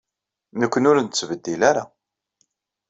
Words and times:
Nekkni 0.59 0.87
ur 0.91 0.97
nettbeddil 0.99 1.61
ara. 1.69 1.83